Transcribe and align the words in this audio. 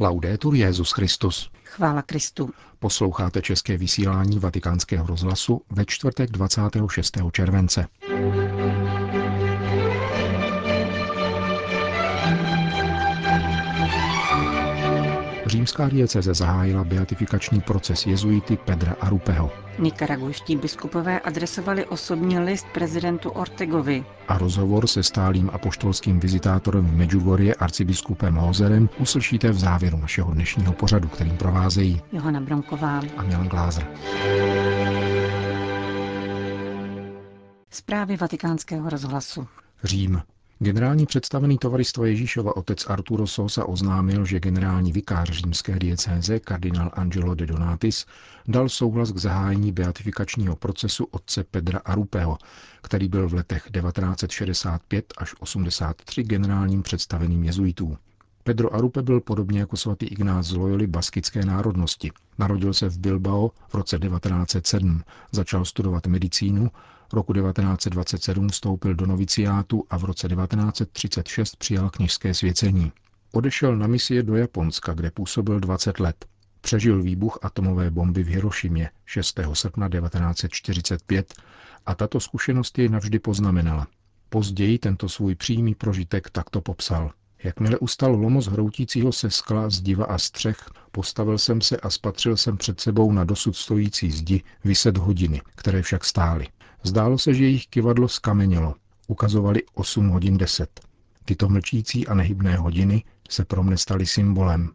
Laudetur 0.00 0.54
Jezus 0.54 0.92
Christus. 0.92 1.50
Chvála 1.64 2.02
Kristu. 2.02 2.50
Posloucháte 2.78 3.42
české 3.42 3.76
vysílání 3.76 4.38
Vatikánského 4.38 5.06
rozhlasu 5.06 5.62
ve 5.70 5.84
čtvrtek 5.84 6.30
26. 6.30 7.18
července. 7.32 7.86
Římská 15.60 15.88
dieceze 15.88 16.34
zahájila 16.34 16.84
beatifikační 16.84 17.60
proces 17.60 18.06
jezuity 18.06 18.56
Pedra 18.56 18.96
Arupeho. 19.00 19.52
Nikaragujští 19.78 20.56
biskupové 20.56 21.20
adresovali 21.20 21.86
osobní 21.86 22.38
list 22.38 22.66
prezidentu 22.74 23.30
Ortegovi. 23.30 24.04
A 24.28 24.38
rozhovor 24.38 24.86
se 24.86 25.02
stálým 25.02 25.50
apoštolským 25.52 26.20
vizitátorem 26.20 26.86
v 26.86 26.96
Medjugorje 26.96 27.54
arcibiskupem 27.54 28.34
Hozerem 28.34 28.88
uslyšíte 28.98 29.50
v 29.50 29.58
závěru 29.58 29.96
našeho 29.98 30.34
dnešního 30.34 30.72
pořadu, 30.72 31.08
kterým 31.08 31.36
provázejí 31.36 32.02
Johana 32.12 32.40
Bronková 32.40 33.00
a 33.16 33.22
Milan 33.22 33.48
Glázer. 33.48 33.86
Zprávy 37.70 38.16
vatikánského 38.16 38.90
rozhlasu. 38.90 39.46
Řím. 39.84 40.22
Generální 40.62 41.06
představený 41.06 41.58
tovaristva 41.58 42.06
Ježíšova 42.06 42.56
otec 42.56 42.86
Arturo 42.86 43.26
Sosa 43.26 43.64
oznámil, 43.64 44.24
že 44.24 44.40
generální 44.40 44.92
vikář 44.92 45.30
římské 45.30 45.78
diecéze 45.78 46.40
kardinál 46.40 46.90
Angelo 46.94 47.34
de 47.34 47.46
Donatis 47.46 48.06
dal 48.48 48.68
souhlas 48.68 49.12
k 49.12 49.18
zahájení 49.18 49.72
beatifikačního 49.72 50.56
procesu 50.56 51.04
otce 51.10 51.44
Pedra 51.44 51.80
Arupeho, 51.84 52.38
který 52.82 53.08
byl 53.08 53.28
v 53.28 53.34
letech 53.34 53.62
1965 53.62 55.14
až 55.18 55.34
83 55.40 56.22
generálním 56.22 56.82
představeným 56.82 57.44
jezuitů. 57.44 57.96
Pedro 58.44 58.74
Arupe 58.74 59.02
byl 59.02 59.20
podobně 59.20 59.60
jako 59.60 59.76
svatý 59.76 60.06
Ignác 60.06 60.46
z 60.46 60.52
Loyoli 60.52 60.86
baskické 60.86 61.44
národnosti. 61.44 62.10
Narodil 62.38 62.74
se 62.74 62.88
v 62.88 62.98
Bilbao 62.98 63.50
v 63.68 63.74
roce 63.74 63.98
1907, 63.98 65.02
začal 65.32 65.64
studovat 65.64 66.06
medicínu 66.06 66.70
Roku 67.12 67.32
1927 67.32 68.48
vstoupil 68.48 68.94
do 68.94 69.06
noviciátu 69.06 69.84
a 69.90 69.98
v 69.98 70.04
roce 70.04 70.28
1936 70.28 71.56
přijal 71.56 71.90
kněžské 71.90 72.34
svěcení. 72.34 72.92
Odešel 73.32 73.76
na 73.76 73.86
misie 73.86 74.22
do 74.22 74.36
Japonska, 74.36 74.94
kde 74.94 75.10
působil 75.10 75.60
20 75.60 76.00
let. 76.00 76.24
Přežil 76.60 77.02
výbuch 77.02 77.38
atomové 77.42 77.90
bomby 77.90 78.22
v 78.22 78.26
Hirošimě 78.26 78.90
6. 79.06 79.40
srpna 79.52 79.88
1945 79.88 81.34
a 81.86 81.94
tato 81.94 82.20
zkušenost 82.20 82.78
jej 82.78 82.88
navždy 82.88 83.18
poznamenala. 83.18 83.86
Později 84.28 84.78
tento 84.78 85.08
svůj 85.08 85.34
přímý 85.34 85.74
prožitek 85.74 86.30
takto 86.30 86.60
popsal. 86.60 87.10
Jakmile 87.44 87.78
ustal 87.78 88.14
lomos 88.14 88.46
hroutícího 88.46 89.12
se 89.12 89.30
skla, 89.30 89.70
zdiva 89.70 90.04
a 90.04 90.18
střech, 90.18 90.70
postavil 90.92 91.38
jsem 91.38 91.60
se 91.60 91.76
a 91.76 91.90
spatřil 91.90 92.36
jsem 92.36 92.56
před 92.56 92.80
sebou 92.80 93.12
na 93.12 93.24
dosud 93.24 93.56
stojící 93.56 94.10
zdi 94.10 94.42
vyset 94.64 94.96
hodiny, 94.96 95.40
které 95.54 95.82
však 95.82 96.04
stály. 96.04 96.46
Zdálo 96.82 97.18
se, 97.18 97.34
že 97.34 97.44
jejich 97.44 97.66
kivadlo 97.66 98.08
skamenělo. 98.08 98.74
Ukazovali 99.08 99.62
8 99.74 100.08
hodin 100.08 100.38
10. 100.38 100.80
Tyto 101.24 101.48
mlčící 101.48 102.06
a 102.06 102.14
nehybné 102.14 102.56
hodiny 102.56 103.04
se 103.28 103.44
pro 103.44 103.62
mne 103.62 103.78
staly 103.78 104.06
symbolem. 104.06 104.70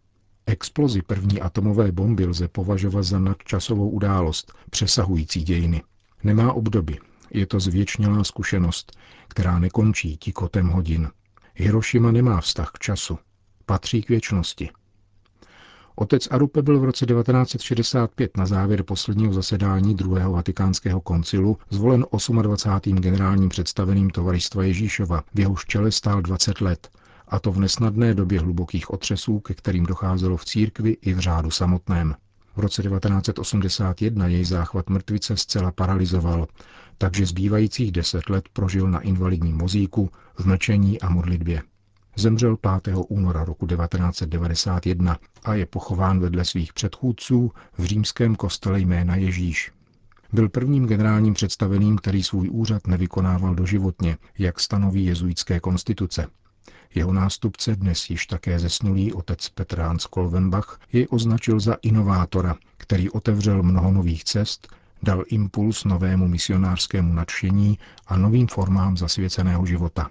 Explozi 0.46 1.02
první 1.02 1.42
atomové 1.42 1.92
bomby 1.92 2.26
lze 2.26 2.48
považovat 2.48 3.04
za 3.04 3.20
nadčasovou 3.20 3.90
událost, 3.90 4.54
přesahující 4.70 5.44
dějiny. 5.44 5.84
Nemá 6.24 6.54
obdoby. 6.54 6.98
Je 7.32 7.46
to 7.46 7.60
zvěčnělá 7.60 8.24
zkušenost, 8.24 8.98
která 9.28 9.60
nekončí 9.60 10.18
tikotem 10.18 10.68
hodin. 10.68 11.10
Hiroshima 11.56 12.12
nemá 12.12 12.42
vztah 12.42 12.72
k 12.72 12.80
času. 12.80 13.18
Patří 13.66 14.02
k 14.02 14.10
věčnosti. 14.10 14.70
Otec 15.98 16.28
Arupe 16.32 16.62
byl 16.62 16.80
v 16.80 16.84
roce 16.84 17.06
1965 17.06 18.38
na 18.38 18.46
závěr 18.46 18.84
posledního 18.84 19.34
zasedání 19.34 19.96
druhého 19.96 20.32
vatikánského 20.32 21.02
koncilu 21.02 21.58
zvolen 21.70 22.06
28. 22.42 22.96
generálním 22.96 23.50
představeným 23.50 24.10
tovaristva 24.10 24.64
Ježíšova, 24.64 25.24
v 25.34 25.40
jehož 25.40 25.66
čele 25.66 25.92
stál 25.92 26.22
20 26.22 26.62
let, 26.62 26.90
a 27.28 27.40
to 27.40 27.52
v 27.52 27.60
nesnadné 27.60 28.14
době 28.14 28.40
hlubokých 28.40 28.90
otřesů, 28.90 29.40
ke 29.40 29.54
kterým 29.54 29.86
docházelo 29.86 30.38
v 30.38 30.46
církvi 30.46 30.98
i 31.02 31.14
v 31.14 31.20
řádu 31.20 31.52
samotném. 31.52 32.16
V 32.56 32.60
roce 32.60 32.84
1981 32.84 34.28
jej 34.28 34.46
záchvat 34.46 34.90
mrtvice 34.90 35.38
zcela 35.38 35.72
paralizoval, 35.72 36.48
takže 36.98 37.26
zbývajících 37.26 37.92
deset 37.92 38.30
let 38.30 38.50
prožil 38.54 38.88
na 38.88 39.00
invalidním 39.00 39.58
vozíku 39.58 40.10
v 40.38 40.46
mlčení 40.46 41.02
a 41.02 41.10
modlitbě. 41.10 41.62
Zemřel 42.18 42.58
5. 42.58 42.96
února 43.08 43.44
roku 43.44 43.68
1991 43.68 45.18
a 45.44 45.54
je 45.54 45.66
pochován 45.66 46.20
vedle 46.20 46.46
svých 46.46 46.74
předchůdců 46.74 47.52
v 47.78 47.86
římském 47.86 48.36
kostele 48.36 48.80
jména 48.80 49.16
Ježíš. 49.16 49.72
Byl 50.34 50.50
prvním 50.50 50.86
generálním 50.88 51.34
představeným, 51.34 51.98
který 51.98 52.24
svůj 52.24 52.50
úřad 52.52 52.88
nevykonával 52.88 53.56
doživotně, 53.56 54.18
jak 54.38 54.60
stanoví 54.60 55.06
jezuitské 55.06 55.60
konstituce. 55.60 56.28
Jeho 56.96 57.14
nástupce, 57.14 57.76
dnes 57.76 58.10
již 58.10 58.26
také 58.26 58.60
zesnulý 58.60 59.14
otec 59.14 59.50
Petr 59.50 59.80
Hans 59.80 60.06
Kolvenbach, 60.06 60.80
jej 60.94 61.08
označil 61.10 61.60
za 61.60 61.76
inovátora, 61.82 62.56
který 62.78 63.10
otevřel 63.10 63.64
mnoho 63.64 63.92
nových 63.92 64.24
cest, 64.24 64.68
dal 65.04 65.24
impuls 65.28 65.84
novému 65.84 66.28
misionářskému 66.28 67.14
nadšení 67.14 67.80
a 68.08 68.18
novým 68.18 68.48
formám 68.48 68.98
zasvěceného 68.98 69.66
života. 69.66 70.10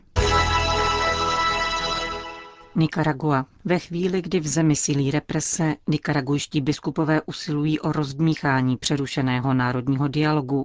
Nikaragua. 2.77 3.47
Ve 3.65 3.79
chvíli, 3.79 4.23
kdy 4.23 4.41
v 4.41 4.47
zemi 4.47 4.77
silí 4.77 5.11
represe, 5.11 5.75
nikaragujští 5.89 6.61
biskupové 6.61 7.23
usilují 7.23 7.81
o 7.81 7.93
rozdmíchání 7.93 8.77
přerušeného 8.77 9.55
národního 9.55 10.09
dialogu. 10.09 10.65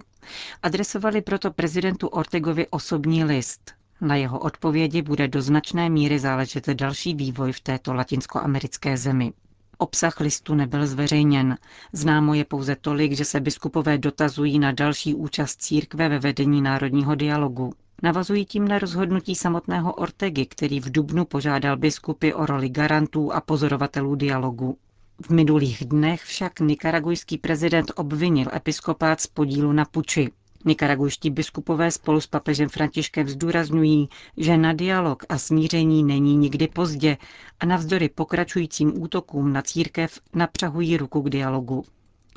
Adresovali 0.64 1.22
proto 1.22 1.52
prezidentu 1.52 2.08
Ortegovi 2.08 2.68
osobní 2.68 3.24
list. 3.24 3.72
Na 4.02 4.16
jeho 4.16 4.40
odpovědi 4.40 5.02
bude 5.02 5.28
do 5.28 5.42
značné 5.42 5.90
míry 5.90 6.20
záležet 6.20 6.70
další 6.70 7.16
vývoj 7.16 7.52
v 7.52 7.60
této 7.60 7.94
latinskoamerické 7.94 8.98
zemi. 8.98 9.34
Obsah 9.78 10.20
listu 10.20 10.56
nebyl 10.56 10.88
zveřejněn. 10.88 11.58
Známo 11.94 12.34
je 12.34 12.46
pouze 12.46 12.76
tolik, 12.76 13.12
že 13.14 13.26
se 13.26 13.40
biskupové 13.40 13.98
dotazují 13.98 14.60
na 14.60 14.72
další 14.72 15.14
účast 15.14 15.62
církve 15.62 16.10
ve 16.10 16.20
vedení 16.20 16.62
národního 16.62 17.16
dialogu. 17.16 17.74
Navazují 18.04 18.46
tím 18.46 18.68
na 18.68 18.80
rozhodnutí 18.80 19.36
samotného 19.36 19.94
Ortegy, 19.94 20.46
který 20.46 20.80
v 20.80 20.92
Dubnu 20.92 21.26
požádal 21.26 21.78
biskupy 21.78 22.34
o 22.34 22.46
roli 22.46 22.70
garantů 22.70 23.34
a 23.34 23.42
pozorovatelů 23.42 24.16
dialogu. 24.16 24.78
V 25.22 25.30
minulých 25.30 25.86
dnech 25.86 26.22
však 26.22 26.60
nikaragujský 26.60 27.38
prezident 27.38 27.92
obvinil 27.96 28.48
episkopát 28.56 29.22
z 29.22 29.28
podílu 29.28 29.72
na 29.72 29.86
puči. 29.86 30.32
Nikaragujští 30.66 31.30
biskupové 31.30 31.92
spolu 31.92 32.22
s 32.22 32.28
papežem 32.28 32.70
Františkem 32.70 33.28
zdůrazňují, 33.28 34.10
že 34.38 34.58
na 34.58 34.74
dialog 34.74 35.24
a 35.30 35.38
smíření 35.38 36.04
není 36.04 36.36
nikdy 36.38 36.68
pozdě 36.68 37.18
a 37.60 37.66
navzdory 37.66 38.10
pokračujícím 38.10 39.02
útokům 39.02 39.54
na 39.54 39.62
církev 39.62 40.20
napřahují 40.34 40.98
ruku 40.98 41.22
k 41.22 41.30
dialogu. 41.30 41.86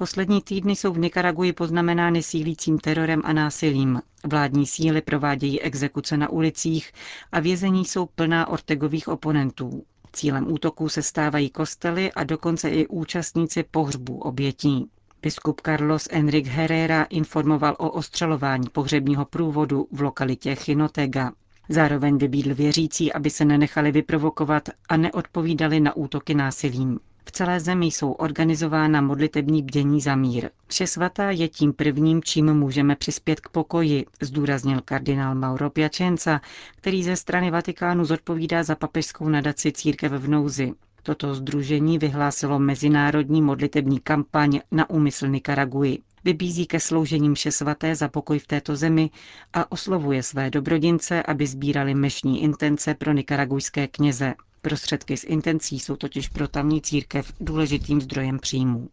Poslední 0.03 0.43
týdny 0.43 0.77
jsou 0.77 0.93
v 0.93 0.99
Nikaraguji 0.99 1.53
poznamenány 1.53 2.23
sílícím 2.23 2.79
terorem 2.79 3.23
a 3.25 3.33
násilím. 3.33 4.03
Vládní 4.27 4.67
síly 4.67 5.01
provádějí 5.03 5.61
exekuce 5.61 6.17
na 6.17 6.29
ulicích 6.31 6.93
a 7.33 7.41
vězení 7.41 7.85
jsou 7.85 8.07
plná 8.07 8.49
Ortegových 8.49 9.09
oponentů. 9.09 9.85
Cílem 10.13 10.53
útoků 10.53 10.89
se 10.89 11.03
stávají 11.03 11.51
kostely 11.51 12.13
a 12.13 12.25
dokonce 12.25 12.71
i 12.71 12.87
účastníci 12.87 13.63
pohřbů 13.71 14.19
obětí. 14.19 14.91
Biskup 15.23 15.61
Carlos 15.61 16.09
Enrique 16.11 16.51
Herrera 16.53 17.03
informoval 17.03 17.77
o 17.79 17.91
ostřelování 17.91 18.69
pohřebního 18.73 19.25
průvodu 19.25 19.87
v 19.93 20.01
lokalitě 20.01 20.55
Chinotega. 20.55 21.33
Zároveň 21.69 22.19
vybídl 22.19 22.55
věřící, 22.55 23.13
aby 23.13 23.31
se 23.31 23.45
nenechali 23.45 23.93
vyprovokovat 23.93 24.69
a 24.89 24.97
neodpovídali 24.97 25.81
na 25.81 25.97
útoky 25.97 26.35
násilím. 26.35 26.99
V 27.25 27.33
celé 27.33 27.61
zemi 27.61 27.87
jsou 27.87 28.13
organizována 28.13 29.01
modlitební 29.01 29.63
bdění 29.63 30.01
za 30.01 30.17
mír. 30.17 30.51
Vše 30.67 30.87
svatá 30.87 31.31
je 31.31 31.49
tím 31.49 31.73
prvním, 31.73 32.23
čím 32.23 32.55
můžeme 32.55 32.97
přispět 32.97 33.41
k 33.41 33.49
pokoji, 33.49 34.07
zdůraznil 34.21 34.81
kardinál 34.85 35.35
Mauro 35.35 35.71
Piacenza, 35.71 36.41
který 36.77 37.05
ze 37.05 37.17
strany 37.17 37.51
Vatikánu 37.51 38.05
zodpovídá 38.05 38.63
za 38.63 38.75
papežskou 38.75 39.29
nadaci 39.29 39.73
Církev 39.73 40.13
v 40.13 40.29
nouzi. 40.29 40.73
Toto 41.03 41.35
združení 41.35 41.99
vyhlásilo 41.99 42.59
mezinárodní 42.59 43.43
modlitební 43.43 44.01
kampaň 44.01 44.61
na 44.71 44.91
úmysl 44.91 45.29
Nikaraguji. 45.29 45.99
Vybízí 46.25 46.67
ke 46.67 46.81
sloužení 46.81 47.29
mše 47.29 47.53
svaté 47.53 47.95
za 47.95 48.09
pokoj 48.09 48.39
v 48.39 48.47
této 48.47 48.77
zemi 48.77 49.11
a 49.53 49.73
oslovuje 49.73 50.23
své 50.23 50.51
dobrodince, 50.51 51.23
aby 51.23 51.47
sbírali 51.47 51.95
mešní 51.95 52.43
intence 52.43 52.95
pro 52.95 53.13
nikaragujské 53.13 53.89
kněze. 53.89 54.35
Prostředky 54.63 55.17
z 55.17 55.25
intencí 55.25 55.81
jsou 55.81 55.97
totiž 55.97 56.29
pro 56.29 56.49
tamní 56.49 56.83
církev 56.83 57.33
důležitým 57.41 58.01
zdrojem 58.01 58.39
příjmů. 58.39 58.89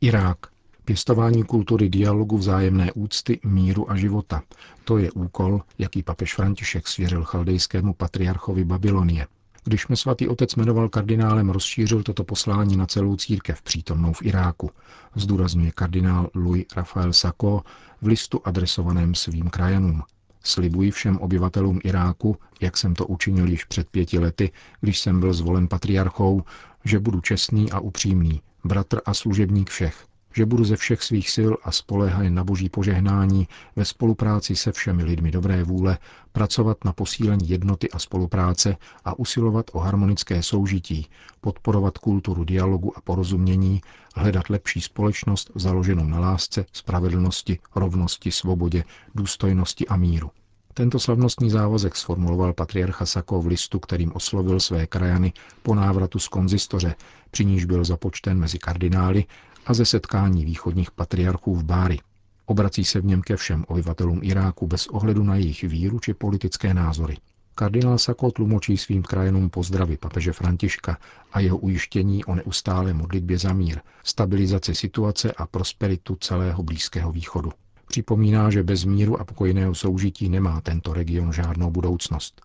Irák. 0.00 0.38
Pěstování 0.84 1.44
kultury 1.44 1.88
dialogu 1.88 2.38
vzájemné 2.38 2.92
úcty, 2.92 3.40
míru 3.44 3.90
a 3.90 3.96
života. 3.96 4.42
To 4.84 4.98
je 4.98 5.12
úkol, 5.12 5.60
jaký 5.78 6.02
papež 6.02 6.34
František 6.34 6.88
svěřil 6.88 7.24
chaldejskému 7.24 7.94
patriarchovi 7.94 8.64
Babylonie. 8.64 9.26
Když 9.64 9.88
mě 9.88 9.96
svatý 9.96 10.28
otec 10.28 10.54
jmenoval 10.54 10.88
kardinálem, 10.88 11.50
rozšířil 11.50 12.02
toto 12.02 12.24
poslání 12.24 12.76
na 12.76 12.86
celou 12.86 13.16
církev 13.16 13.62
přítomnou 13.62 14.12
v 14.12 14.22
Iráku, 14.22 14.70
zdůrazňuje 15.14 15.72
kardinál 15.72 16.30
Louis 16.34 16.66
Rafael 16.76 17.12
Sako 17.12 17.62
v 18.02 18.06
listu 18.06 18.40
adresovaném 18.44 19.14
svým 19.14 19.50
krajanům. 19.50 20.02
Slibuji 20.44 20.90
všem 20.90 21.18
obyvatelům 21.18 21.80
Iráku, 21.84 22.36
jak 22.60 22.76
jsem 22.76 22.94
to 22.94 23.06
učinil 23.06 23.48
již 23.48 23.64
před 23.64 23.88
pěti 23.90 24.18
lety, 24.18 24.50
když 24.80 25.00
jsem 25.00 25.20
byl 25.20 25.32
zvolen 25.32 25.68
patriarchou, 25.68 26.42
že 26.84 27.00
budu 27.00 27.20
čestný 27.20 27.72
a 27.72 27.80
upřímný, 27.80 28.42
bratr 28.64 29.00
a 29.06 29.14
služebník 29.14 29.70
všech, 29.70 30.06
že 30.34 30.46
budu 30.46 30.64
ze 30.64 30.76
všech 30.76 31.02
svých 31.02 31.30
sil 31.36 31.52
a 31.64 31.72
spoléhaje 31.72 32.30
na 32.30 32.44
boží 32.44 32.68
požehnání 32.68 33.48
ve 33.76 33.84
spolupráci 33.84 34.56
se 34.56 34.72
všemi 34.72 35.04
lidmi 35.04 35.30
dobré 35.30 35.64
vůle 35.64 35.98
pracovat 36.32 36.84
na 36.84 36.92
posílení 36.92 37.48
jednoty 37.48 37.90
a 37.90 37.98
spolupráce 37.98 38.76
a 39.04 39.18
usilovat 39.18 39.70
o 39.72 39.78
harmonické 39.78 40.42
soužití, 40.42 41.06
podporovat 41.40 41.98
kulturu 41.98 42.44
dialogu 42.44 42.98
a 42.98 43.00
porozumění, 43.00 43.80
hledat 44.16 44.50
lepší 44.50 44.80
společnost 44.80 45.50
založenou 45.54 46.04
na 46.04 46.18
lásce, 46.18 46.66
spravedlnosti, 46.72 47.58
rovnosti, 47.76 48.32
svobodě, 48.32 48.84
důstojnosti 49.14 49.88
a 49.88 49.96
míru. 49.96 50.30
Tento 50.76 50.98
slavnostní 50.98 51.50
závazek 51.50 51.96
sformuloval 51.96 52.52
patriarcha 52.52 53.06
Sako 53.06 53.42
v 53.42 53.46
listu, 53.46 53.78
kterým 53.78 54.12
oslovil 54.14 54.60
své 54.60 54.86
krajany 54.86 55.32
po 55.62 55.74
návratu 55.74 56.18
z 56.18 56.28
konzistoře, 56.28 56.94
při 57.30 57.44
níž 57.44 57.64
byl 57.64 57.84
započten 57.84 58.38
mezi 58.38 58.58
kardinály 58.58 59.24
a 59.66 59.74
ze 59.74 59.84
setkání 59.84 60.44
východních 60.44 60.90
patriarchů 60.90 61.54
v 61.54 61.64
Bári. 61.64 61.98
Obrací 62.46 62.84
se 62.84 63.00
v 63.00 63.04
něm 63.04 63.22
ke 63.22 63.36
všem 63.36 63.64
obyvatelům 63.68 64.20
Iráku 64.22 64.66
bez 64.66 64.86
ohledu 64.86 65.24
na 65.24 65.36
jejich 65.36 65.62
víru 65.62 65.98
či 65.98 66.14
politické 66.14 66.74
názory. 66.74 67.16
Kardinál 67.54 67.98
Sako 67.98 68.30
tlumočí 68.30 68.76
svým 68.76 69.02
krajenům 69.02 69.50
pozdravy 69.50 69.96
papeže 69.96 70.32
Františka 70.32 70.98
a 71.32 71.40
jeho 71.40 71.58
ujištění 71.58 72.24
o 72.24 72.34
neustále 72.34 72.94
modlitbě 72.94 73.38
za 73.38 73.52
mír, 73.52 73.80
stabilizaci 74.04 74.74
situace 74.74 75.32
a 75.32 75.46
prosperitu 75.46 76.16
celého 76.16 76.62
Blízkého 76.62 77.12
východu. 77.12 77.52
Připomíná, 77.86 78.50
že 78.50 78.62
bez 78.62 78.84
míru 78.84 79.20
a 79.20 79.24
pokojného 79.24 79.74
soužití 79.74 80.28
nemá 80.28 80.60
tento 80.60 80.92
region 80.92 81.32
žádnou 81.32 81.70
budoucnost. 81.70 82.40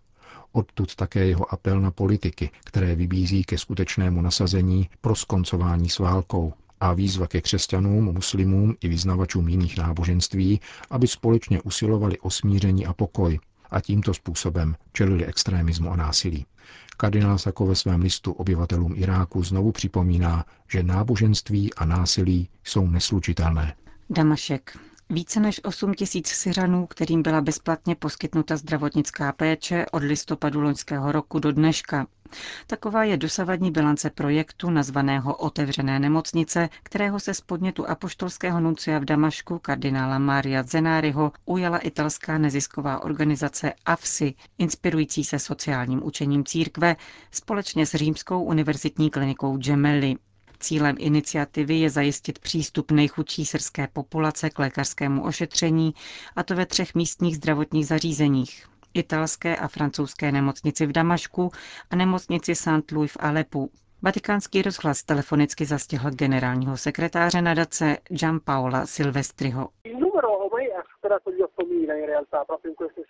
Odtud 0.51 0.95
také 0.95 1.25
jeho 1.25 1.53
apel 1.53 1.81
na 1.81 1.91
politiky, 1.91 2.49
které 2.65 2.95
vybízí 2.95 3.43
ke 3.43 3.57
skutečnému 3.57 4.21
nasazení 4.21 4.89
pro 5.01 5.15
skoncování 5.15 5.89
s 5.89 5.99
válkou, 5.99 6.53
a 6.79 6.93
výzva 6.93 7.27
ke 7.27 7.41
křesťanům, 7.41 8.05
muslimům 8.05 8.75
i 8.81 8.87
vyznavačům 8.87 9.47
jiných 9.49 9.77
náboženství, 9.77 10.59
aby 10.89 11.07
společně 11.07 11.61
usilovali 11.61 12.19
o 12.19 12.29
smíření 12.29 12.85
a 12.85 12.93
pokoj 12.93 13.39
a 13.71 13.81
tímto 13.81 14.13
způsobem 14.13 14.75
čelili 14.93 15.25
extrémismu 15.25 15.91
a 15.91 15.95
násilí. 15.95 16.45
Kardinál 16.97 17.37
Sako 17.37 17.65
ve 17.65 17.75
svém 17.75 18.01
listu 18.01 18.31
obyvatelům 18.31 18.93
Iráku 18.95 19.43
znovu 19.43 19.71
připomíná, 19.71 20.45
že 20.71 20.83
náboženství 20.83 21.73
a 21.73 21.85
násilí 21.85 22.49
jsou 22.63 22.87
neslučitelné. 22.87 23.75
Damašek. 24.09 24.77
Více 25.11 25.39
než 25.39 25.61
8 25.63 25.93
tisíc 25.93 26.27
Syřanů, 26.27 26.87
kterým 26.87 27.21
byla 27.21 27.41
bezplatně 27.41 27.95
poskytnuta 27.95 28.57
zdravotnická 28.57 29.31
péče 29.31 29.85
od 29.91 30.03
listopadu 30.03 30.61
loňského 30.61 31.11
roku 31.11 31.39
do 31.39 31.51
dneška. 31.51 32.07
Taková 32.67 33.03
je 33.03 33.17
dosavadní 33.17 33.71
bilance 33.71 34.09
projektu 34.09 34.69
nazvaného 34.69 35.35
Otevřené 35.35 35.99
nemocnice, 35.99 36.69
kterého 36.83 37.19
se 37.19 37.33
z 37.33 37.41
podnětu 37.41 37.89
apoštolského 37.89 38.59
nuncia 38.59 38.99
v 38.99 39.05
Damašku 39.05 39.59
kardinála 39.59 40.19
Mária 40.19 40.63
Zenáriho 40.63 41.31
ujala 41.45 41.77
italská 41.77 42.37
nezisková 42.37 43.03
organizace 43.03 43.73
AFSI, 43.85 44.33
inspirující 44.57 45.23
se 45.23 45.39
sociálním 45.39 46.05
učením 46.05 46.45
církve, 46.45 46.95
společně 47.31 47.85
s 47.85 47.95
Římskou 47.95 48.43
univerzitní 48.43 49.09
klinikou 49.09 49.57
Gemelli. 49.57 50.15
Cílem 50.59 50.95
iniciativy 50.99 51.75
je 51.75 51.89
zajistit 51.89 52.39
přístup 52.39 52.91
nejchudší 52.91 53.45
syrské 53.45 53.87
populace 53.87 54.49
k 54.49 54.59
lékařskému 54.59 55.23
ošetření, 55.23 55.93
a 56.35 56.43
to 56.43 56.55
ve 56.55 56.65
třech 56.65 56.95
místních 56.95 57.35
zdravotních 57.35 57.87
zařízeních 57.87 58.65
italské 58.93 59.55
a 59.55 59.67
francouzské 59.67 60.31
nemocnici 60.31 60.85
v 60.85 60.91
Damašku 60.91 61.51
a 61.91 61.95
nemocnici 61.95 62.55
St. 62.55 62.91
Louis 62.91 63.11
v 63.11 63.17
Alepu. 63.19 63.71
Vatikánský 64.01 64.61
rozhlas 64.61 65.03
telefonicky 65.03 65.65
zastihl 65.65 66.11
generálního 66.11 66.77
sekretáře 66.77 67.41
nadace 67.41 67.97
Paola 68.43 68.85
Silvestriho. 68.85 69.69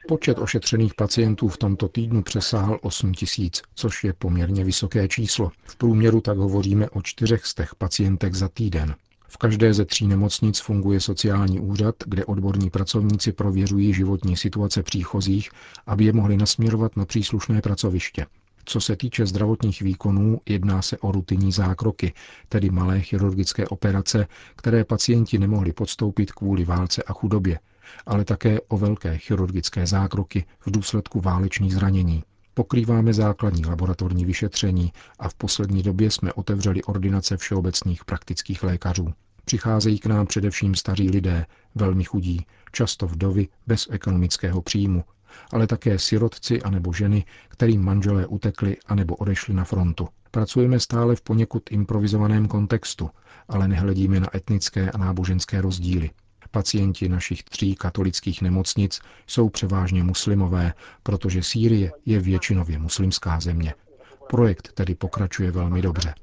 Počet 0.07 0.40
ošetřených 0.40 0.94
pacientů 0.94 1.48
v 1.48 1.57
tomto 1.57 1.88
týdnu 1.88 2.24
přesáhl 2.24 2.80
8 2.81 3.13
tisíc, 3.13 3.62
což 3.75 4.04
je 4.04 4.13
poměrně 4.13 4.63
vysoké 4.63 5.07
číslo. 5.07 5.51
V 5.63 5.75
průměru 5.75 6.22
tak 6.22 6.38
hovoříme 6.38 6.90
o 6.90 7.01
čtyřech 7.01 7.46
z 7.46 7.54
těch 7.56 7.75
pacientek 7.75 8.34
za 8.36 8.50
týden. 8.50 8.96
V 9.28 9.38
každé 9.38 9.74
ze 9.74 9.86
tří 9.86 10.07
nemocnic 10.07 10.60
funguje 10.60 11.00
sociální 11.00 11.60
úřad, 11.60 11.96
kde 12.06 12.25
odborní 12.25 12.69
pracovníci 12.69 13.31
prověřují 13.31 13.94
životní 13.94 14.38
situace 14.38 14.84
příchozích, 14.84 15.50
aby 15.86 16.06
je 16.06 16.13
mohli 16.13 16.38
nasměrovat 16.38 16.98
na 16.98 17.06
příslušné 17.06 17.62
pracoviště. 17.62 18.25
Co 18.69 18.81
se 18.81 18.95
týče 18.95 19.25
zdravotních 19.25 19.81
výkonů, 19.81 20.42
jedná 20.50 20.81
se 20.81 20.98
o 20.98 21.12
rutinní 21.12 21.51
zákroky, 21.51 22.13
tedy 22.50 22.69
malé 22.69 23.01
chirurgické 23.01 23.68
operace, 23.68 24.27
které 24.56 24.83
pacienti 24.83 25.38
nemohli 25.38 25.74
podstoupit 25.74 26.31
kvůli 26.31 26.66
válce 26.66 27.04
a 27.04 27.13
chudobě, 27.13 27.60
ale 28.06 28.25
také 28.25 28.60
o 28.68 28.77
velké 28.77 29.18
chirurgické 29.18 29.88
zákroky 29.88 30.45
v 30.60 30.71
důsledku 30.71 31.21
válečných 31.21 31.74
zranění. 31.74 32.24
Pokrýváme 32.54 33.13
základní 33.13 33.66
laboratorní 33.66 34.25
vyšetření 34.25 34.94
a 35.19 35.30
v 35.30 35.33
poslední 35.36 35.83
době 35.83 36.12
jsme 36.12 36.33
otevřeli 36.33 36.83
ordinace 36.83 37.38
všeobecných 37.38 38.06
praktických 38.06 38.63
lékařů. 38.63 39.13
Přicházejí 39.45 40.00
k 40.00 40.06
nám 40.06 40.27
především 40.27 40.75
staří 40.75 41.10
lidé, 41.10 41.45
velmi 41.75 42.04
chudí, 42.04 42.45
často 42.72 43.07
vdovy 43.07 43.48
bez 43.68 43.88
ekonomického 43.92 44.62
příjmu, 44.62 45.04
ale 45.52 45.68
také 45.68 46.00
sirotci 46.00 46.62
anebo 46.62 46.94
ženy, 46.94 47.26
kterým 47.48 47.81
manželé 47.81 48.28
utekli 48.28 48.78
anebo 48.86 49.16
odešli 49.16 49.54
na 49.54 49.64
frontu. 49.64 50.08
Pracujeme 50.31 50.80
stále 50.80 51.16
v 51.16 51.22
poněkud 51.22 51.72
improvizovaném 51.72 52.48
kontextu, 52.48 53.10
ale 53.48 53.68
nehledíme 53.68 54.20
na 54.20 54.36
etnické 54.36 54.92
a 54.92 54.98
náboženské 54.98 55.62
rozdíly. 55.62 56.10
Pacienti 56.52 57.10
našich 57.10 57.44
tří 57.44 57.76
katolických 57.76 58.42
nemocnic 58.42 59.00
jsou 59.28 59.50
převážně 59.50 60.04
muslimové, 60.04 60.74
protože 61.04 61.44
Sýrie 61.44 61.92
je 62.06 62.20
většinově 62.20 62.80
muslimská 62.80 63.40
země. 63.40 63.74
Projekt 64.30 64.72
tedy 64.74 64.96
pokračuje 64.96 65.52
velmi 65.52 65.81
dobře. 65.81 66.14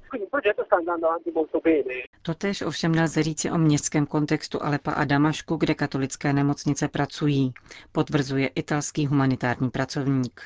Totež 2.23 2.62
ovšem 2.62 2.95
nelze 2.95 3.23
říci 3.23 3.50
o 3.50 3.59
městském 3.59 4.07
kontextu 4.07 4.62
Alepa 4.62 4.92
a 4.92 5.04
Damašku, 5.04 5.57
kde 5.57 5.75
katolické 5.75 6.33
nemocnice 6.33 6.88
pracují, 6.88 7.54
potvrzuje 7.92 8.47
italský 8.47 9.07
humanitární 9.07 9.71
pracovník. 9.71 10.40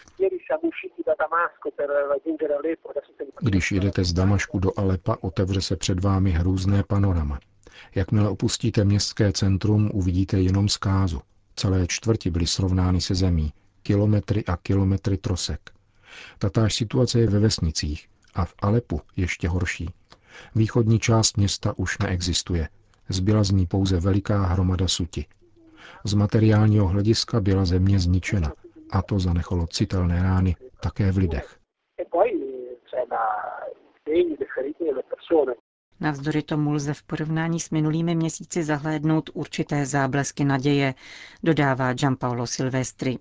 Když 3.41 3.73
jedete 3.73 4.05
z 4.05 4.13
Damašku 4.13 4.59
do 4.59 4.71
Alepa, 4.77 5.17
otevře 5.21 5.61
se 5.61 5.77
před 5.77 6.05
vámi 6.05 6.31
hrůzné 6.31 6.83
panorama. 6.83 7.39
Jakmile 7.95 8.29
opustíte 8.29 8.85
městské 8.85 9.33
centrum, 9.33 9.91
uvidíte 9.95 10.41
jenom 10.41 10.69
zkázu. 10.69 11.21
Celé 11.57 11.87
čtvrti 11.87 12.31
byly 12.31 12.47
srovnány 12.47 13.01
se 13.01 13.15
zemí. 13.15 13.53
Kilometry 13.83 14.45
a 14.45 14.57
kilometry 14.57 15.17
trosek. 15.17 15.61
Tatáž 16.39 16.75
situace 16.75 17.21
je 17.21 17.27
ve 17.27 17.39
vesnicích 17.39 18.09
a 18.35 18.45
v 18.45 18.55
Alepu 18.63 19.01
ještě 19.17 19.49
horší. 19.49 19.91
Východní 20.55 20.99
část 20.99 21.37
města 21.37 21.75
už 21.77 21.99
neexistuje. 21.99 22.69
Zbyla 23.09 23.45
z 23.45 23.51
ní 23.51 23.67
pouze 23.67 24.01
veliká 24.01 24.43
hromada 24.43 24.89
suti. 24.89 25.27
Z 26.05 26.15
materiálního 26.15 26.89
hlediska 26.89 27.41
byla 27.41 27.65
země 27.65 27.99
zničena 27.99 28.53
a 28.91 29.03
to 29.03 29.19
zanechalo 29.19 29.67
citelné 29.67 30.23
rány 30.23 30.57
také 30.81 31.13
v 31.13 31.17
lidech. 31.17 31.57
Navzdory 36.01 36.43
tomu 36.43 36.73
lze 36.73 36.95
v 36.95 37.03
porovnání 37.03 37.61
s 37.61 37.71
minulými 37.71 38.15
měsíci 38.15 38.63
zahlédnout 38.63 39.31
určité 39.35 39.87
záblesky 39.87 40.45
naděje, 40.45 40.95
dodává 41.43 41.93
Giampaolo 41.93 42.47
Silvestri. 42.47 43.19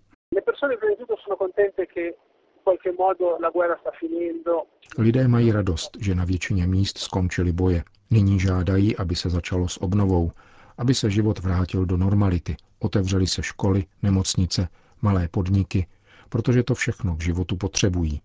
Lidé 4.97 5.27
mají 5.27 5.51
radost, 5.51 5.97
že 5.99 6.15
na 6.15 6.25
většině 6.25 6.67
míst 6.67 6.97
skončily 6.97 7.51
boje. 7.51 7.83
Nyní 8.11 8.39
žádají, 8.39 8.97
aby 8.97 9.15
se 9.15 9.29
začalo 9.29 9.67
s 9.67 9.81
obnovou, 9.81 10.31
aby 10.77 10.93
se 10.93 11.09
život 11.09 11.39
vrátil 11.39 11.85
do 11.85 11.97
normality. 11.97 12.55
Otevřely 12.79 13.27
se 13.27 13.43
školy, 13.43 13.85
nemocnice, 14.03 14.67
malé 15.01 15.27
podniky, 15.27 15.87
protože 16.29 16.63
to 16.63 16.75
všechno 16.75 17.15
k 17.15 17.21
životu 17.21 17.55
potřebují. 17.55 18.21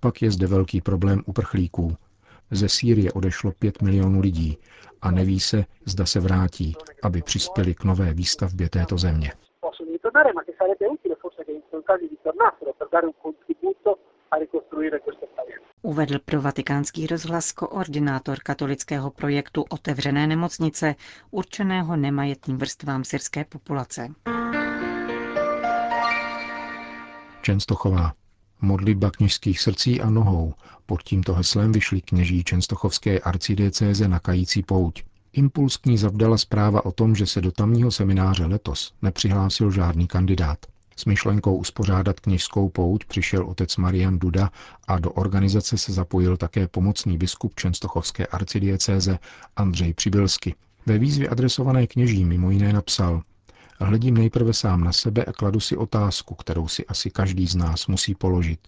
Pak 0.00 0.22
je 0.22 0.30
zde 0.30 0.46
velký 0.46 0.80
problém 0.80 1.22
uprchlíků. 1.26 1.96
Ze 2.50 2.68
Sýrie 2.68 3.12
odešlo 3.12 3.52
5 3.58 3.82
milionů 3.82 4.20
lidí 4.20 4.58
a 5.02 5.10
neví 5.10 5.40
se, 5.40 5.64
zda 5.84 6.06
se 6.06 6.20
vrátí, 6.20 6.74
aby 7.02 7.22
přispěli 7.22 7.74
k 7.74 7.84
nové 7.84 8.14
výstavbě 8.14 8.68
této 8.68 8.98
země 8.98 9.32
Uvedl 15.82 16.18
pro 16.24 16.40
vatikánský 16.40 17.06
rozhlas 17.06 17.52
koordinátor 17.52 18.38
katolického 18.42 19.10
projektu 19.10 19.64
Otevřené 19.70 20.26
nemocnice, 20.26 20.94
určeného 21.30 21.96
nemajetným 21.96 22.58
vrstvám 22.58 23.04
syrské 23.04 23.44
populace. 23.44 24.08
Čenstochová. 27.42 28.12
Modlitba 28.60 29.10
kněžských 29.10 29.60
srdcí 29.60 30.00
a 30.00 30.10
nohou. 30.10 30.54
Pod 30.86 31.02
tímto 31.02 31.34
heslem 31.34 31.72
vyšli 31.72 32.00
kněží 32.00 32.44
Čenstochovské 32.44 33.18
arcidiecéze 33.20 34.08
na 34.08 34.18
kající 34.18 34.62
pouť. 34.62 35.02
Impuls 35.32 35.76
k 35.76 35.86
ní 35.86 35.98
zavdala 35.98 36.38
zpráva 36.38 36.84
o 36.84 36.92
tom, 36.92 37.14
že 37.14 37.26
se 37.26 37.40
do 37.40 37.52
tamního 37.52 37.90
semináře 37.90 38.46
letos 38.46 38.92
nepřihlásil 39.02 39.70
žádný 39.70 40.06
kandidát. 40.06 40.58
S 40.96 41.04
myšlenkou 41.04 41.56
uspořádat 41.56 42.20
kněžskou 42.20 42.68
pouť 42.68 43.04
přišel 43.04 43.46
otec 43.46 43.76
Marian 43.76 44.18
Duda 44.18 44.50
a 44.88 44.98
do 44.98 45.10
organizace 45.10 45.78
se 45.78 45.92
zapojil 45.92 46.36
také 46.36 46.68
pomocný 46.68 47.18
biskup 47.18 47.54
Čenstochovské 47.54 48.26
arcidiecéze 48.26 49.18
Andřej 49.56 49.94
Přibylsky. 49.94 50.54
Ve 50.86 50.98
výzvě 50.98 51.28
adresované 51.28 51.86
kněží 51.86 52.24
mimo 52.24 52.50
jiné 52.50 52.72
napsal 52.72 53.22
Hledím 53.80 54.16
nejprve 54.16 54.52
sám 54.52 54.84
na 54.84 54.92
sebe 54.92 55.24
a 55.24 55.32
kladu 55.32 55.60
si 55.60 55.76
otázku, 55.76 56.34
kterou 56.34 56.68
si 56.68 56.86
asi 56.86 57.10
každý 57.10 57.46
z 57.46 57.54
nás 57.54 57.86
musí 57.86 58.14
položit. 58.14 58.60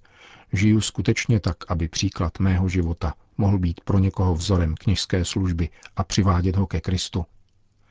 Žiju 0.53 0.81
skutečně 0.81 1.41
tak, 1.41 1.57
aby 1.69 1.89
příklad 1.89 2.39
mého 2.39 2.69
života 2.69 3.15
mohl 3.41 3.59
být 3.59 3.81
pro 3.81 3.99
někoho 3.99 4.35
vzorem 4.35 4.75
kněžské 4.75 5.25
služby 5.25 5.69
a 5.97 6.05
přivádět 6.05 6.57
ho 6.57 6.67
ke 6.67 6.81
Kristu. 6.81 7.27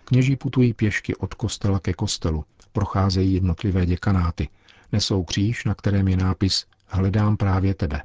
Kněží 0.05 0.35
putují 0.35 0.73
pěšky 0.73 1.15
od 1.15 1.33
kostela 1.33 1.79
ke 1.79 1.93
kostelu, 1.93 2.45
procházejí 2.71 3.33
jednotlivé 3.33 3.85
děkanáty, 3.85 4.49
nesou 4.91 5.23
kříž, 5.23 5.65
na 5.65 5.75
kterém 5.75 6.07
je 6.07 6.17
nápis 6.17 6.65
Hledám 6.87 7.37
právě 7.37 7.73
tebe. 7.73 8.01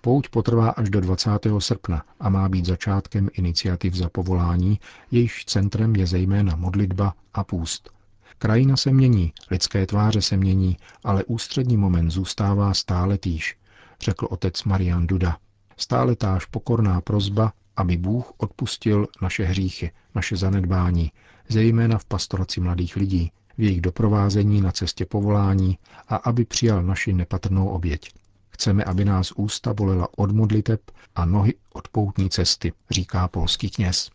Pouť 0.00 0.28
potrvá 0.28 0.70
až 0.70 0.90
do 0.90 1.00
20. 1.00 1.30
srpna 1.58 2.04
a 2.20 2.28
má 2.28 2.48
být 2.48 2.66
začátkem 2.66 3.28
iniciativ 3.32 3.94
za 3.94 4.08
povolání, 4.08 4.80
jejíž 5.10 5.44
centrem 5.44 5.96
je 5.96 6.06
zejména 6.06 6.56
modlitba 6.56 7.14
a 7.34 7.44
půst. 7.44 7.90
Krajina 8.38 8.76
se 8.76 8.92
mění, 8.92 9.32
lidské 9.50 9.86
tváře 9.86 10.22
se 10.22 10.36
mění, 10.36 10.76
ale 11.04 11.24
ústřední 11.24 11.76
moment 11.76 12.10
zůstává 12.10 12.74
stále 12.74 13.18
týž, 13.18 13.56
řekl 14.00 14.26
otec 14.30 14.64
Marian 14.64 15.06
Duda. 15.06 15.36
Stále 15.76 16.16
táž 16.16 16.44
pokorná 16.44 17.00
prozba, 17.00 17.52
aby 17.76 17.96
Bůh 17.96 18.32
odpustil 18.36 19.06
naše 19.22 19.44
hříchy, 19.44 19.90
naše 20.14 20.36
zanedbání, 20.36 21.12
zejména 21.48 21.98
v 21.98 22.04
pastoraci 22.04 22.60
mladých 22.60 22.96
lidí, 22.96 23.32
v 23.58 23.62
jejich 23.62 23.80
doprovázení 23.80 24.60
na 24.60 24.72
cestě 24.72 25.04
povolání 25.04 25.78
a 26.08 26.16
aby 26.16 26.44
přijal 26.44 26.82
naši 26.82 27.12
nepatrnou 27.12 27.68
oběť. 27.68 28.12
Chceme, 28.48 28.84
aby 28.84 29.04
nás 29.04 29.32
ústa 29.36 29.74
bolela 29.74 30.08
od 30.16 30.32
modliteb 30.32 30.80
a 31.14 31.24
nohy 31.24 31.54
od 31.72 31.88
poutní 31.88 32.30
cesty, 32.30 32.72
říká 32.90 33.28
polský 33.28 33.70
kněz. 33.70 34.10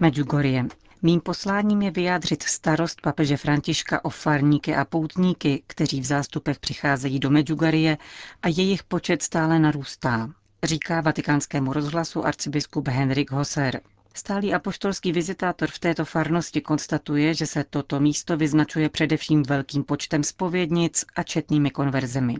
Medjugorje. 0.00 0.66
Mým 1.02 1.20
posláním 1.20 1.82
je 1.82 1.90
vyjádřit 1.90 2.42
starost 2.42 3.00
papeže 3.00 3.36
Františka 3.36 4.04
o 4.04 4.10
farníky 4.10 4.74
a 4.76 4.84
poutníky, 4.84 5.62
kteří 5.66 6.00
v 6.00 6.04
zástupech 6.04 6.58
přicházejí 6.58 7.18
do 7.18 7.30
Medjugorje 7.30 7.98
a 8.42 8.48
jejich 8.48 8.84
počet 8.84 9.22
stále 9.22 9.58
narůstá, 9.58 10.30
říká 10.62 11.00
vatikánskému 11.00 11.72
rozhlasu 11.72 12.26
arcibiskup 12.26 12.88
Henrik 12.88 13.30
Hosser. 13.30 13.80
Stálý 14.14 14.54
apoštolský 14.54 15.12
vizitátor 15.12 15.70
v 15.70 15.78
této 15.78 16.04
farnosti 16.04 16.60
konstatuje, 16.60 17.34
že 17.34 17.46
se 17.46 17.64
toto 17.70 18.00
místo 18.00 18.36
vyznačuje 18.36 18.88
především 18.88 19.42
velkým 19.42 19.84
počtem 19.84 20.24
spovědnic 20.24 21.04
a 21.16 21.22
četnými 21.22 21.70
konverzemi. 21.70 22.34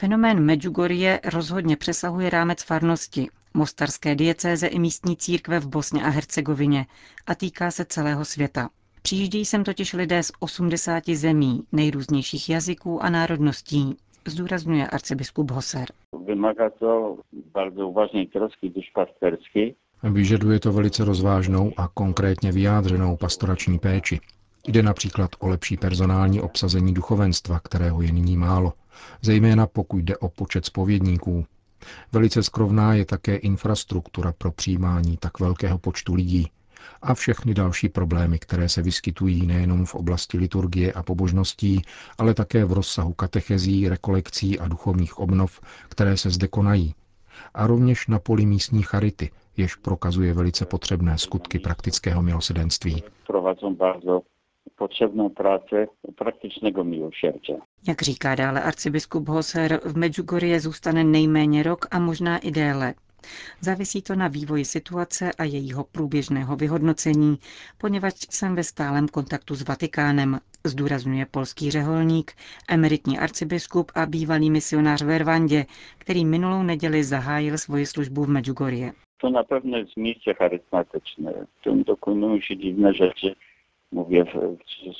Fenomén 0.00 0.40
Medjugorje 0.40 1.20
rozhodně 1.24 1.76
přesahuje 1.76 2.30
rámec 2.30 2.62
farnosti, 2.62 3.28
mostarské 3.58 4.14
diecéze 4.14 4.66
i 4.66 4.78
místní 4.78 5.16
církve 5.16 5.60
v 5.60 5.66
Bosně 5.66 6.02
a 6.04 6.08
Hercegovině 6.08 6.86
a 7.26 7.34
týká 7.34 7.70
se 7.70 7.84
celého 7.84 8.24
světa. 8.24 8.68
Přijíždějí 9.02 9.44
sem 9.44 9.64
totiž 9.64 9.92
lidé 9.92 10.22
z 10.22 10.32
80 10.40 11.04
zemí, 11.08 11.62
nejrůznějších 11.72 12.48
jazyků 12.48 13.02
a 13.02 13.10
národností, 13.10 13.96
zdůrazňuje 14.26 14.86
arcibiskup 14.86 15.50
Hoser. 15.50 15.86
Vymaga 16.26 16.70
to 16.70 17.16
bardzo 17.54 17.88
uważnej 17.88 18.26
troski 18.26 18.70
duszpasterskiej, 18.70 19.74
Vyžaduje 20.02 20.60
to 20.60 20.72
velice 20.72 21.04
rozvážnou 21.04 21.72
a 21.76 21.88
konkrétně 21.88 22.52
vyjádřenou 22.52 23.16
pastorační 23.16 23.78
péči. 23.78 24.20
Jde 24.68 24.82
například 24.82 25.30
o 25.38 25.48
lepší 25.48 25.76
personální 25.76 26.40
obsazení 26.40 26.94
duchovenstva, 26.94 27.60
kterého 27.60 28.02
je 28.02 28.12
nyní 28.12 28.36
málo, 28.36 28.72
zejména 29.22 29.66
pokud 29.66 29.98
jde 29.98 30.16
o 30.16 30.28
počet 30.28 30.66
spovědníků. 30.66 31.44
Velice 32.12 32.42
skrovná 32.42 32.94
je 32.94 33.04
také 33.04 33.36
infrastruktura 33.36 34.32
pro 34.38 34.52
přijímání 34.52 35.16
tak 35.16 35.40
velkého 35.40 35.78
počtu 35.78 36.14
lidí 36.14 36.50
a 37.02 37.14
všechny 37.14 37.54
další 37.54 37.88
problémy, 37.88 38.38
které 38.38 38.68
se 38.68 38.82
vyskytují 38.82 39.46
nejenom 39.46 39.86
v 39.86 39.94
oblasti 39.94 40.38
liturgie 40.38 40.92
a 40.92 41.02
pobožností, 41.02 41.82
ale 42.18 42.34
také 42.34 42.64
v 42.64 42.72
rozsahu 42.72 43.12
katechezí, 43.12 43.88
rekolekcí 43.88 44.58
a 44.58 44.68
duchovních 44.68 45.18
obnov, 45.18 45.60
které 45.88 46.16
se 46.16 46.30
zde 46.30 46.48
konají, 46.48 46.94
a 47.54 47.66
rovněž 47.66 48.06
na 48.06 48.18
poli 48.18 48.46
místní 48.46 48.82
charity, 48.82 49.30
jež 49.56 49.74
prokazuje 49.74 50.34
velice 50.34 50.66
potřebné 50.66 51.18
skutky 51.18 51.58
praktického 51.58 52.22
milosedenství. 52.22 53.02
Potrzebną 54.78 55.30
pracę 55.30 55.86
praktycznego 56.16 56.84
miłosierdzia. 56.84 57.54
Jak 57.88 58.02
říká 58.02 58.34
dále 58.34 58.62
arcibiskup 58.62 59.28
Hoser, 59.28 59.80
v 59.84 59.96
Medjugorje 59.96 60.60
zůstane 60.60 61.04
nejméně 61.04 61.62
rok 61.62 61.86
a 61.90 61.98
možná 61.98 62.38
i 62.38 62.50
déle. 62.50 62.94
Závisí 63.60 64.02
to 64.02 64.14
na 64.14 64.28
vývoji 64.28 64.64
situace 64.64 65.30
a 65.38 65.44
jejího 65.44 65.84
průběžného 65.84 66.56
vyhodnocení, 66.56 67.38
poněvadž 67.78 68.26
jsem 68.30 68.54
ve 68.54 68.64
stálem 68.64 69.08
kontaktu 69.08 69.54
s 69.54 69.62
Vatikánem, 69.68 70.38
zdůrazňuje 70.64 71.26
polský 71.26 71.70
řeholník, 71.70 72.32
emeritní 72.68 73.18
arcibiskup 73.18 73.92
a 73.94 74.06
bývalý 74.06 74.50
misionář 74.50 75.02
v 75.02 75.18
Rwandě, 75.18 75.66
který 75.98 76.24
minulou 76.24 76.62
neděli 76.62 77.04
zahájil 77.04 77.58
svoji 77.58 77.86
službu 77.86 78.24
v 78.24 78.28
Medjugorje. 78.28 78.92
To 79.20 79.30
na 79.30 79.44
pewno 79.44 79.78
jest 79.78 79.96
miejsce 79.96 80.34
charyzmatyczne. 80.34 81.32
Tu 81.60 81.84
dokonują 81.84 82.40
się 82.40 82.56
dziwne 82.56 82.94
rzeczy. 82.94 83.34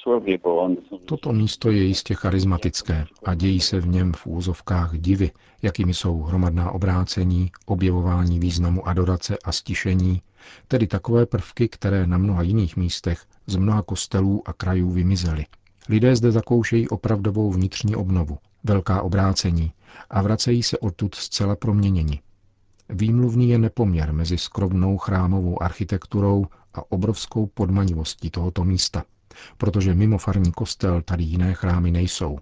Są... 0.00 0.98
Toto 1.06 1.32
místo 1.32 1.70
je 1.70 1.82
jistě 1.82 2.14
charismatické 2.14 3.04
a 3.24 3.34
dějí 3.34 3.60
se 3.60 3.80
v 3.80 3.86
něm 3.88 4.12
v 4.12 4.26
úzovkách 4.26 4.98
divy, 4.98 5.30
jakými 5.62 5.94
jsou 5.94 6.22
hromadná 6.22 6.70
obrácení, 6.70 7.50
objevování 7.66 8.38
významu 8.38 8.88
adorace 8.88 9.38
a 9.44 9.52
stišení, 9.52 10.22
tedy 10.68 10.86
takové 10.86 11.26
prvky, 11.26 11.68
které 11.68 12.06
na 12.06 12.18
mnoha 12.18 12.42
jiných 12.42 12.76
místech 12.76 13.24
z 13.46 13.56
mnoha 13.56 13.82
kostelů 13.82 14.42
a 14.48 14.52
krajů 14.52 14.90
vymizely. 14.90 15.44
Lidé 15.88 16.16
zde 16.16 16.32
zakoušejí 16.32 16.88
opravdovou 16.88 17.50
vnitřní 17.50 17.96
obnovu, 17.96 18.38
velká 18.64 19.02
obrácení 19.02 19.72
a 20.10 20.22
vracejí 20.22 20.62
se 20.62 20.78
odtud 20.78 21.14
zcela 21.14 21.56
proměněni. 21.56 22.20
Výmluvný 22.88 23.50
je 23.50 23.58
nepoměr 23.58 24.12
mezi 24.12 24.38
skromnou 24.38 24.98
chrámovou 24.98 25.62
architekturou 25.62 26.46
a 26.74 26.92
obrovskou 26.92 27.46
podmanivostí 27.46 28.30
tohoto 28.30 28.64
místa, 28.64 29.04
protože 29.56 29.94
mimo 29.94 30.18
farní 30.18 30.52
kostel 30.52 31.02
tady 31.02 31.24
jiné 31.24 31.54
chrámy 31.54 31.90
nejsou. 31.90 32.38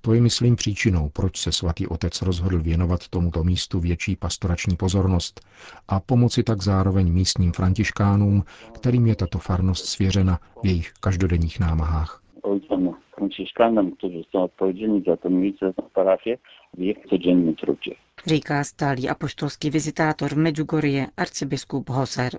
To 0.00 0.12
je, 0.14 0.20
myslím, 0.20 0.56
příčinou, 0.56 1.08
proč 1.08 1.36
se 1.36 1.52
svatý 1.52 1.86
otec 1.86 2.22
rozhodl 2.22 2.62
věnovat 2.62 3.08
tomuto 3.08 3.44
místu 3.44 3.80
větší 3.80 4.16
pastorační 4.16 4.76
pozornost 4.76 5.40
a 5.88 6.00
pomoci 6.00 6.42
tak 6.42 6.62
zároveň 6.62 7.12
místním 7.12 7.52
františkánům, 7.52 8.44
kterým 8.74 9.06
je 9.06 9.16
tato 9.16 9.38
farnost 9.38 9.86
svěřena 9.86 10.38
v 10.62 10.66
jejich 10.66 10.92
každodenních 11.00 11.60
námahách. 11.60 12.22
ojcom 12.42 12.96
franciszkanom, 13.16 13.92
którzy 13.96 14.24
są 14.32 14.42
odpowiedzialni 14.42 15.02
za 15.06 15.16
tę 15.16 15.30
miejsce, 15.30 15.72
za 15.76 15.82
parafię 15.82 16.38
w 16.74 16.80
ich 16.80 16.98
codziennym 17.10 17.54
trudzie. 17.56 17.94
Říká 18.26 18.64
stálý 18.64 19.08
apoštolský 19.08 19.70
vizitátor 19.70 20.34
v 20.34 20.38
Medjugorje 20.38 21.06
arcibiskup 21.16 21.90
Hoser. 21.90 22.38